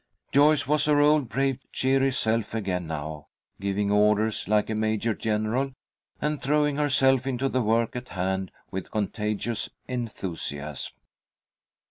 [0.31, 3.27] Joyce was her old brave, cheery self again now,
[3.59, 5.73] giving orders like a major general,
[6.19, 10.93] and throwing herself into the work at hand with contagious enthusiasm.